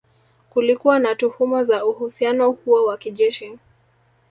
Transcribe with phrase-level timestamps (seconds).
[0.49, 3.57] Kulikuwa na tuhuma za uhusiano huo wa kijeshi